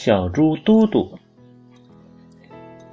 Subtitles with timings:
[0.00, 1.18] 小猪嘟嘟。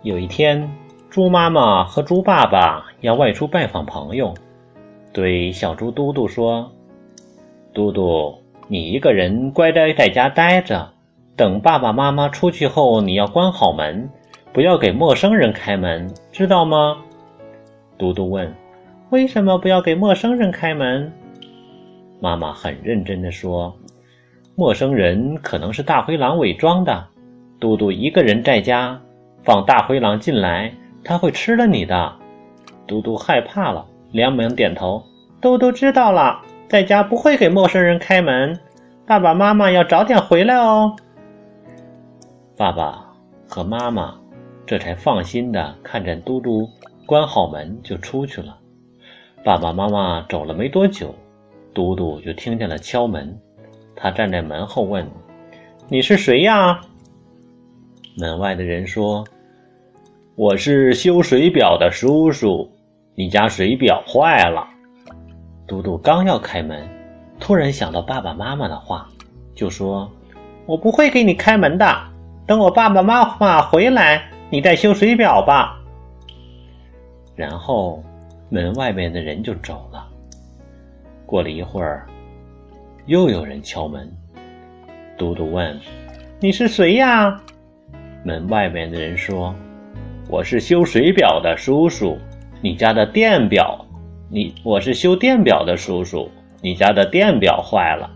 [0.01, 0.67] 有一天，
[1.07, 4.33] 猪妈妈和猪爸爸要外出拜访朋友，
[5.13, 6.71] 对小猪嘟嘟说
[7.75, 10.93] ：“嘟嘟，你一个人乖乖在家待着，
[11.35, 14.09] 等爸爸妈妈出去后，你要关好门，
[14.51, 16.97] 不要给陌生人开门，知道吗？”
[17.99, 18.51] 嘟嘟问
[19.11, 21.13] ：“为什么不要给陌生人开门？”
[22.19, 23.77] 妈妈很认真地说。
[24.57, 27.05] 陌生人可能是大灰狼伪装的，
[27.59, 28.97] 嘟嘟一个人在家，
[29.43, 30.73] 放大灰狼进来，
[31.03, 32.13] 他会吃了你的。
[32.87, 35.03] 嘟嘟害怕了，连忙点头。
[35.41, 38.57] 嘟嘟知道了，在家不会给陌生人开门，
[39.05, 40.95] 爸爸妈妈要早点回来哦。
[42.55, 43.13] 爸爸
[43.49, 44.15] 和妈妈
[44.65, 46.69] 这才放心的看着嘟嘟
[47.05, 48.57] 关好门就出去了。
[49.43, 51.13] 爸爸妈妈走了没多久，
[51.73, 53.37] 嘟嘟就听见了敲门。
[53.95, 55.09] 他站在门后问
[55.87, 56.81] ：“你是谁呀？”
[58.17, 59.25] 门外的人说
[60.35, 62.69] ：“我是修水表的叔叔，
[63.15, 64.67] 你家水表坏了。”
[65.67, 66.87] 嘟嘟刚要开门，
[67.39, 69.09] 突然想到爸爸妈妈的话，
[69.55, 70.11] 就说
[70.67, 71.85] ：“我不会给你开门的，
[72.45, 75.81] 等我爸爸妈妈回来，你再修水表吧。”
[77.35, 78.03] 然后
[78.49, 80.07] 门外面的人就走了。
[81.25, 82.07] 过了一会儿。
[83.07, 84.11] 又有人敲门，
[85.15, 85.79] 嘟嘟问
[86.41, 87.39] ：“你是谁呀？”
[88.25, 89.53] 门外面的人说
[90.27, 92.17] ：“我是修水表的叔叔，
[92.61, 93.85] 你家的电表，
[94.27, 96.27] 你我是修电表的叔叔，
[96.63, 98.09] 你家的电表坏了。”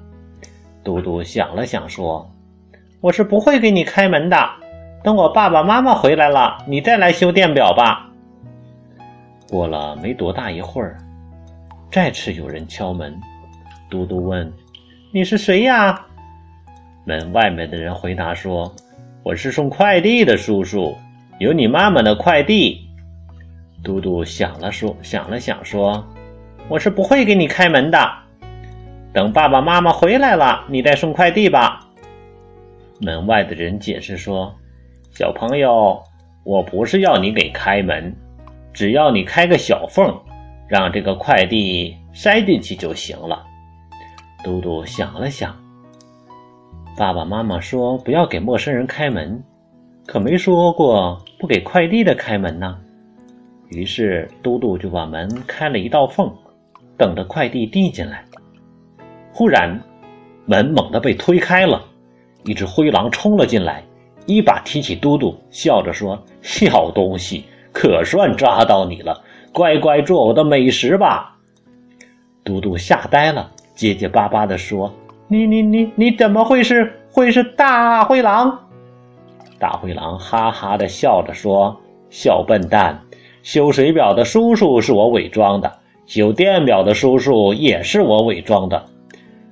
[0.83, 2.27] 嘟嘟想了想说
[2.99, 4.35] ：“我是不会给你开门的，
[5.03, 8.09] 等我爸爸妈妈回来了，你再来修电表吧。”
[9.51, 10.97] 过了没多大一会儿，
[11.91, 13.15] 再次有人敲门，
[13.87, 14.51] 嘟嘟问。
[15.11, 16.05] 你是谁呀？
[17.03, 18.71] 门外面的人回答说
[19.25, 20.95] ：“我是送快递的叔叔，
[21.39, 22.87] 有你妈妈的快递。”
[23.83, 26.08] 嘟嘟想了说，想了想说
[26.70, 27.97] ：“我是不会给你开门的，
[29.11, 31.87] 等爸爸妈妈回来了，你再送快递吧。”
[33.02, 34.53] 门外的人解释说
[35.09, 36.03] ：“小朋友，
[36.43, 38.15] 我不是要你给开门，
[38.71, 40.15] 只要你开个小缝，
[40.67, 43.43] 让这个快递塞进去就行了。”
[44.42, 45.54] 嘟嘟想了想，
[46.98, 49.44] 爸爸妈妈说不要给陌生人开门，
[50.08, 52.77] 可没说过不给快递的开门呢。
[53.67, 56.33] 于是嘟嘟就把门开了一道缝，
[56.98, 58.23] 等着快递递进来。
[59.33, 59.77] 忽然，
[60.45, 61.83] 门猛地被推开了，
[62.45, 63.83] 一只灰狼冲了进来，
[64.26, 69.21] 一把提起嘟嘟，笑着说：“小东西，可算抓到你了，
[69.52, 71.38] 乖乖做我的美食吧。”
[72.45, 73.52] 嘟嘟吓呆了。
[73.79, 74.93] 结结巴巴地说
[75.29, 78.59] ：“你你你你怎么会是会是大灰狼？”
[79.57, 81.79] 大灰狼哈哈的笑着说
[82.11, 82.99] ：“小笨蛋，
[83.41, 85.71] 修水表的叔叔是我伪装的，
[86.05, 88.83] 修电表的叔叔也是我伪装的，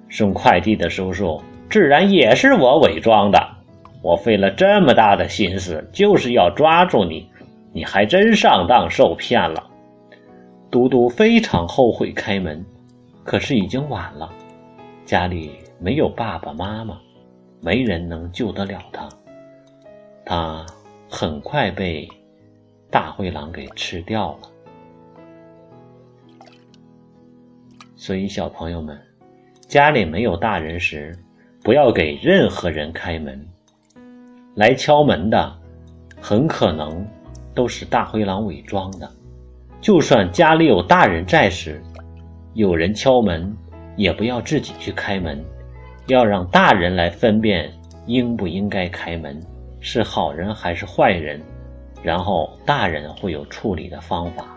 [0.10, 3.42] 送快递的叔叔自然也是我伪装的。
[4.02, 7.30] 我费了这么大的心思，就是要抓住你，
[7.72, 9.64] 你还真上当受骗了。”
[10.70, 12.66] 嘟嘟非常后悔开门。
[13.28, 14.32] 可是已经晚了，
[15.06, 16.98] 家里没有爸爸妈妈，
[17.60, 19.10] 没人能救得了他。
[20.24, 20.66] 他
[21.10, 22.08] 很快被
[22.90, 24.50] 大灰狼给吃掉了。
[27.98, 28.98] 所以，小朋友们，
[29.68, 31.14] 家里没有大人时，
[31.62, 33.46] 不要给任何人开门。
[34.56, 35.54] 来敲门的，
[36.22, 37.06] 很可能
[37.54, 39.12] 都是大灰狼伪装的。
[39.82, 41.84] 就算家里有大人在时，
[42.58, 43.56] 有人敲门，
[43.98, 45.40] 也不要自己去开门，
[46.08, 47.72] 要让大人来分辨
[48.08, 49.40] 应不应该开门，
[49.80, 51.40] 是好人还是坏人，
[52.02, 54.57] 然后大人会有处理的方法。